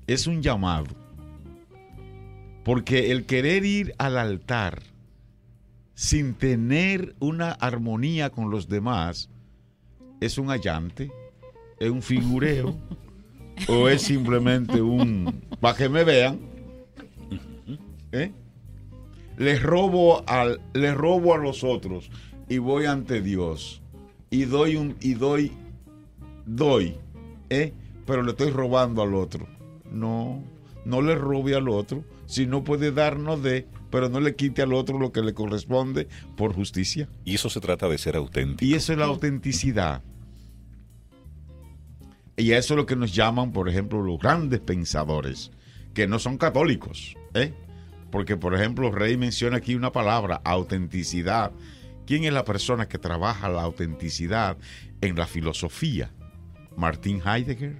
es 0.07 0.25
un 0.25 0.41
llamado. 0.41 0.87
Porque 2.63 3.11
el 3.11 3.25
querer 3.25 3.65
ir 3.65 3.93
al 3.97 4.17
altar 4.17 4.81
sin 5.93 6.33
tener 6.33 7.15
una 7.19 7.51
armonía 7.51 8.29
con 8.29 8.49
los 8.49 8.67
demás 8.67 9.29
es 10.19 10.37
un 10.37 10.49
allante, 10.49 11.11
es 11.79 11.89
un 11.89 12.01
figureo 12.01 12.77
o 13.67 13.87
es 13.87 14.01
simplemente 14.01 14.81
un 14.81 15.45
para 15.59 15.77
que 15.77 15.89
me 15.89 16.03
vean. 16.03 16.56
¿Eh? 18.11 18.31
Les 19.37 19.61
robo 19.61 20.27
al 20.27 20.61
les 20.73 20.95
robo 20.95 21.33
a 21.33 21.37
los 21.37 21.63
otros 21.63 22.09
y 22.49 22.57
voy 22.57 22.85
ante 22.85 23.21
Dios 23.21 23.81
y 24.29 24.45
doy 24.45 24.75
un 24.75 24.95
y 24.99 25.13
doy 25.13 25.51
doy, 26.47 26.95
¿eh? 27.49 27.73
pero 28.05 28.23
le 28.23 28.31
estoy 28.31 28.49
robando 28.49 29.03
al 29.03 29.13
otro. 29.13 29.47
No, 29.91 30.43
no 30.85 31.01
le 31.01 31.15
robe 31.15 31.55
al 31.55 31.69
otro. 31.69 32.03
Si 32.25 32.47
no 32.47 32.63
puede 32.63 32.91
darnos 32.91 33.43
de, 33.43 33.67
pero 33.91 34.09
no 34.09 34.19
le 34.19 34.35
quite 34.35 34.61
al 34.61 34.73
otro 34.73 34.97
lo 34.97 35.11
que 35.11 35.21
le 35.21 35.33
corresponde 35.33 36.07
por 36.35 36.53
justicia. 36.53 37.07
Y 37.25 37.35
eso 37.35 37.49
se 37.49 37.59
trata 37.59 37.87
de 37.87 37.97
ser 37.97 38.15
auténtico. 38.15 38.65
Y 38.65 38.73
eso 38.73 38.93
es 38.93 38.99
la 38.99 39.05
autenticidad. 39.05 40.01
Y 42.37 42.51
eso 42.51 42.73
es 42.73 42.77
lo 42.77 42.85
que 42.85 42.95
nos 42.95 43.13
llaman, 43.13 43.51
por 43.51 43.67
ejemplo, 43.67 44.01
los 44.01 44.19
grandes 44.19 44.59
pensadores, 44.59 45.51
que 45.93 46.07
no 46.07 46.19
son 46.19 46.37
católicos. 46.37 47.15
¿eh? 47.33 47.53
Porque, 48.11 48.37
por 48.37 48.53
ejemplo, 48.55 48.91
Rey 48.91 49.17
menciona 49.17 49.57
aquí 49.57 49.75
una 49.75 49.91
palabra, 49.91 50.41
autenticidad. 50.43 51.51
¿Quién 52.05 52.23
es 52.23 52.33
la 52.33 52.45
persona 52.45 52.87
que 52.87 52.97
trabaja 52.97 53.49
la 53.49 53.63
autenticidad 53.63 54.57
en 55.01 55.15
la 55.15 55.27
filosofía? 55.27 56.11
Martin 56.77 57.21
Heidegger, 57.25 57.75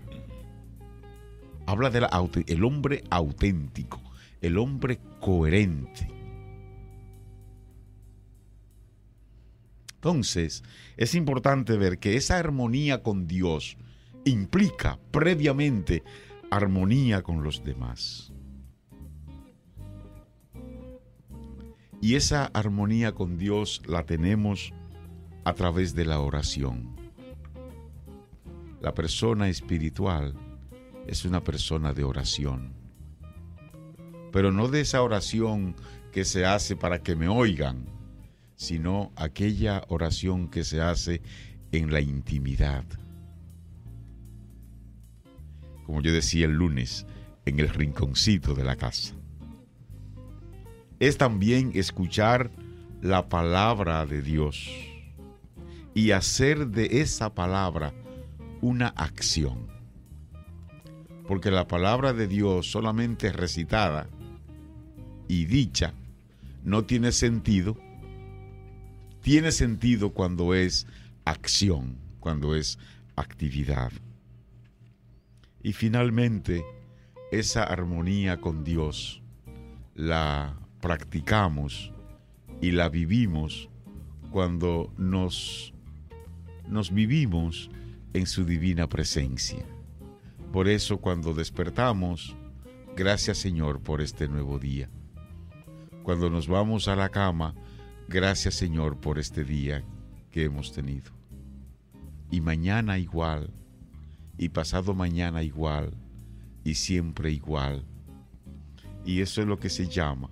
habla 1.66 1.90
del 1.90 2.08
el 2.48 2.64
hombre 2.64 3.04
auténtico, 3.10 4.02
el 4.42 4.58
hombre 4.58 5.00
coherente. 5.20 6.10
Entonces, 9.96 10.64
es 10.96 11.16
importante 11.16 11.78
ver 11.78 12.00
que 12.00 12.16
esa 12.16 12.38
armonía 12.38 13.04
con 13.04 13.28
Dios 13.28 13.78
implica 14.26 15.00
previamente 15.12 16.04
armonía 16.50 17.22
con 17.22 17.44
los 17.44 17.64
demás. 17.64 18.32
Y 22.08 22.16
esa 22.16 22.46
armonía 22.46 23.12
con 23.12 23.38
Dios 23.38 23.82
la 23.86 24.06
tenemos 24.06 24.72
a 25.44 25.54
través 25.56 25.94
de 25.94 26.06
la 26.06 26.22
oración. 26.22 26.96
La 28.80 28.94
persona 28.94 29.50
espiritual 29.50 30.34
es 31.06 31.26
una 31.26 31.44
persona 31.44 31.92
de 31.92 32.06
oración. 32.06 32.72
Pero 34.32 34.54
no 34.54 34.70
de 34.70 34.80
esa 34.80 35.04
oración 35.04 35.76
que 36.14 36.24
se 36.24 36.46
hace 36.46 36.78
para 36.78 37.04
que 37.04 37.18
me 37.18 37.28
oigan, 37.28 37.84
sino 38.56 39.12
aquella 39.18 39.84
oración 39.90 40.48
que 40.48 40.64
se 40.64 40.80
hace 40.80 41.22
en 41.74 41.92
la 41.92 42.00
intimidad. 42.00 42.86
Como 45.86 46.02
yo 46.02 46.14
decía 46.14 46.46
el 46.46 46.54
lunes, 46.54 47.06
en 47.44 47.60
el 47.60 47.68
rinconcito 47.68 48.56
de 48.56 48.64
la 48.64 48.78
casa. 48.78 49.14
Es 51.00 51.18
también 51.18 51.72
escuchar 51.76 52.52
la 53.02 53.30
palabra 53.30 54.06
de 54.06 54.22
Dios 54.22 54.70
y 55.94 56.12
hacer 56.12 56.68
de 56.68 57.02
esa 57.02 57.34
palabra 57.34 57.94
una 58.62 58.88
acción 58.88 59.78
porque 61.28 61.52
la 61.52 61.68
palabra 61.68 62.14
de 62.14 62.28
Dios 62.28 62.72
solamente 62.72 63.32
recitada 63.32 64.08
y 65.28 65.46
dicha 65.46 65.94
no 66.64 66.86
tiene 66.86 67.12
sentido. 67.12 67.78
Tiene 69.22 69.52
sentido 69.52 70.12
cuando 70.12 70.54
es 70.54 70.88
acción, 71.26 71.98
cuando 72.22 72.56
es 72.56 72.80
actividad. 73.18 73.92
Y 75.62 75.74
finalmente, 75.74 76.64
esa 77.32 77.64
armonía 77.64 78.40
con 78.40 78.64
Dios 78.64 79.22
la 79.96 80.58
practicamos 80.82 81.92
y 82.62 82.72
la 82.72 82.90
vivimos 82.90 83.70
cuando 84.32 84.92
nos, 84.98 85.74
nos 86.68 86.92
vivimos 86.92 87.70
en 88.14 88.26
su 88.26 88.46
divina 88.46 88.88
presencia. 88.88 89.66
Por 90.52 90.68
eso 90.68 90.98
cuando 90.98 91.34
despertamos, 91.34 92.36
gracias 92.96 93.38
Señor 93.38 93.82
por 93.82 94.02
este 94.02 94.28
nuevo 94.28 94.60
día. 94.60 94.90
Cuando 96.04 96.30
nos 96.30 96.48
vamos 96.48 96.88
a 96.88 96.96
la 96.96 97.10
cama, 97.10 97.54
gracias 98.08 98.56
Señor 98.56 98.98
por 98.98 99.20
este 99.20 99.44
día 99.44 99.84
que 100.32 100.46
hemos 100.46 100.72
tenido. 100.72 101.12
Y 102.32 102.42
mañana 102.42 102.98
igual, 102.98 103.52
y 104.38 104.50
pasado 104.50 104.94
mañana 104.94 105.44
igual, 105.44 105.94
y 106.64 106.76
siempre 106.76 107.32
igual. 107.32 107.86
Y 109.06 109.22
eso 109.22 109.42
es 109.42 109.48
lo 109.48 109.60
que 109.60 109.70
se 109.70 109.88
llama 109.88 110.30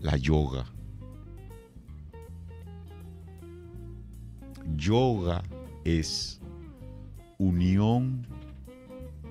la 0.00 0.16
yoga. 0.16 0.64
Yoga 4.76 5.42
es 5.84 6.40
unión 7.38 8.26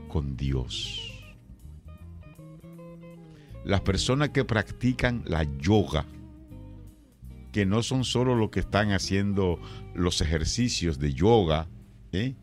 con 0.08 0.36
Dios. 0.36 1.14
Las 3.64 3.82
personas 3.82 4.30
que 4.30 4.46
practican 4.46 5.24
la 5.26 5.44
yoga, 5.60 6.06
que 7.52 7.66
no 7.66 7.84
son 7.84 8.04
solo 8.04 8.36
los 8.36 8.50
que 8.50 8.62
están 8.62 8.92
haciendo 8.92 9.60
los 9.94 10.22
ejercicios 10.22 11.00
de 11.00 11.14
yoga, 11.14 11.68
¿eh? 12.12 12.36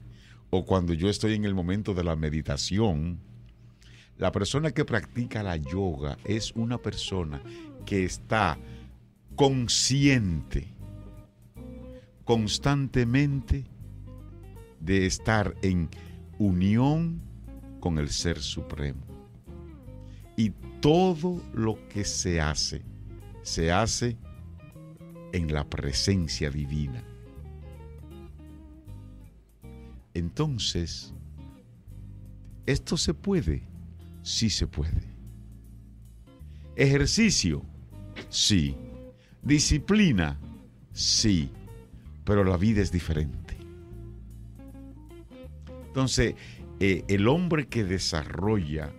o 0.50 0.64
cuando 0.64 0.92
yo 0.92 1.08
estoy 1.08 1.34
en 1.34 1.44
el 1.44 1.54
momento 1.54 1.94
de 1.94 2.04
la 2.04 2.14
meditación, 2.14 3.18
la 4.18 4.30
persona 4.30 4.70
que 4.70 4.84
practica 4.84 5.42
la 5.42 5.56
yoga 5.56 6.16
es 6.24 6.52
una 6.52 6.78
persona 6.78 7.42
que 7.84 8.04
está 8.04 8.58
consciente 9.36 10.68
constantemente 12.24 13.64
de 14.80 15.06
estar 15.06 15.54
en 15.62 15.88
unión 16.38 17.20
con 17.80 17.98
el 17.98 18.08
Ser 18.08 18.40
Supremo. 18.40 19.04
Y 20.36 20.50
todo 20.80 21.40
lo 21.52 21.78
que 21.88 22.04
se 22.04 22.40
hace, 22.40 22.82
se 23.42 23.70
hace 23.70 24.16
en 25.32 25.52
la 25.52 25.68
presencia 25.68 26.50
divina. 26.50 27.02
Entonces, 30.14 31.12
¿esto 32.66 32.96
se 32.96 33.14
puede? 33.14 33.62
Sí 34.22 34.48
se 34.48 34.66
puede. 34.66 35.02
Ejercicio, 36.76 37.64
sí. 38.34 38.76
Disciplina, 39.42 40.38
sí. 40.92 41.50
Pero 42.24 42.42
la 42.42 42.56
vida 42.56 42.82
es 42.82 42.90
diferente. 42.90 43.56
Entonces, 45.86 46.34
eh, 46.80 47.04
el 47.06 47.28
hombre 47.28 47.68
que 47.68 47.84
desarrolla 47.84 48.92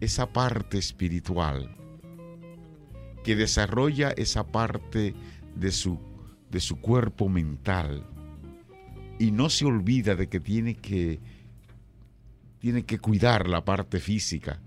esa 0.00 0.32
parte 0.32 0.78
espiritual, 0.78 1.76
que 3.22 3.36
desarrolla 3.36 4.10
esa 4.10 4.50
parte 4.50 5.14
de 5.54 5.70
su, 5.70 5.98
de 6.50 6.60
su 6.60 6.80
cuerpo 6.80 7.28
mental, 7.28 8.04
y 9.18 9.30
no 9.30 9.48
se 9.48 9.64
olvida 9.64 10.16
de 10.16 10.28
que 10.28 10.40
tiene 10.40 10.74
que 10.74 11.20
tiene 12.58 12.84
que 12.84 12.98
cuidar 12.98 13.48
la 13.48 13.64
parte 13.64 14.00
física 14.00 14.60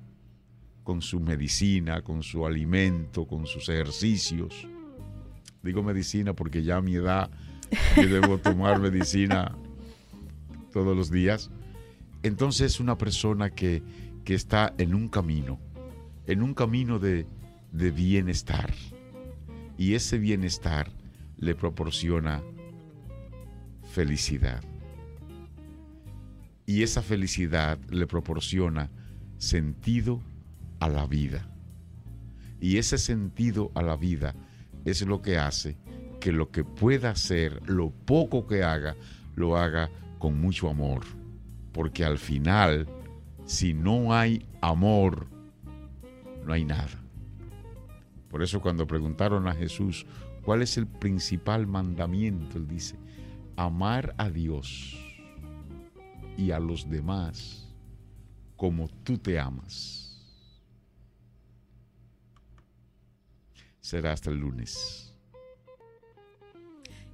con 0.89 1.03
su 1.03 1.19
medicina, 1.19 2.01
con 2.01 2.23
su 2.23 2.47
alimento, 2.47 3.27
con 3.27 3.45
sus 3.45 3.69
ejercicios. 3.69 4.67
Digo 5.61 5.83
medicina 5.83 6.33
porque 6.33 6.63
ya 6.63 6.77
a 6.77 6.81
mi 6.81 6.95
edad 6.95 7.29
yo 7.95 8.07
debo 8.07 8.39
tomar 8.39 8.79
medicina 8.89 9.55
todos 10.73 10.97
los 10.97 11.11
días. 11.11 11.51
Entonces 12.23 12.73
es 12.73 12.79
una 12.79 12.97
persona 12.97 13.51
que, 13.51 13.83
que 14.25 14.33
está 14.33 14.73
en 14.79 14.95
un 14.95 15.09
camino, 15.09 15.59
en 16.25 16.41
un 16.41 16.55
camino 16.55 16.97
de, 16.97 17.27
de 17.71 17.91
bienestar. 17.91 18.73
Y 19.77 19.93
ese 19.93 20.17
bienestar 20.17 20.91
le 21.37 21.53
proporciona 21.53 22.41
felicidad. 23.91 24.63
Y 26.65 26.81
esa 26.81 27.03
felicidad 27.03 27.77
le 27.91 28.07
proporciona 28.07 28.89
sentido 29.37 30.19
a 30.79 30.89
la 30.89 31.05
vida. 31.05 31.47
Y 32.59 32.77
ese 32.77 32.97
sentido 32.97 33.71
a 33.75 33.81
la 33.81 33.95
vida 33.95 34.35
es 34.85 35.05
lo 35.05 35.21
que 35.21 35.37
hace 35.37 35.77
que 36.19 36.31
lo 36.31 36.51
que 36.51 36.63
pueda 36.63 37.11
hacer, 37.11 37.61
lo 37.69 37.91
poco 37.91 38.45
que 38.45 38.63
haga, 38.63 38.95
lo 39.35 39.57
haga 39.57 39.89
con 40.19 40.39
mucho 40.39 40.69
amor. 40.69 41.05
Porque 41.71 42.03
al 42.03 42.17
final, 42.17 42.87
si 43.45 43.73
no 43.73 44.13
hay 44.13 44.45
amor, 44.61 45.27
no 46.45 46.53
hay 46.53 46.65
nada. 46.65 47.01
Por 48.29 48.43
eso 48.43 48.61
cuando 48.61 48.85
preguntaron 48.85 49.47
a 49.47 49.53
Jesús, 49.53 50.05
¿cuál 50.43 50.61
es 50.61 50.77
el 50.77 50.87
principal 50.87 51.67
mandamiento? 51.67 52.57
Él 52.57 52.67
dice, 52.67 52.97
amar 53.55 54.13
a 54.17 54.29
Dios 54.29 54.97
y 56.37 56.51
a 56.51 56.59
los 56.59 56.89
demás 56.89 57.67
como 58.55 58.89
tú 59.03 59.17
te 59.17 59.39
amas. 59.39 60.08
Será 63.81 64.11
hasta 64.11 64.29
el 64.29 64.37
lunes. 64.37 65.13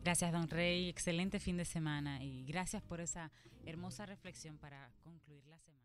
Gracias, 0.03 0.31
don 0.31 0.47
Rey. 0.47 0.89
Excelente 0.89 1.39
fin 1.39 1.57
de 1.57 1.65
semana 1.65 2.23
y 2.23 2.45
gracias 2.45 2.83
por 2.83 2.99
esa 3.01 3.31
hermosa 3.65 4.05
reflexión 4.05 4.57
para 4.57 4.91
concluir 5.03 5.43
la 5.47 5.57
semana. 5.57 5.84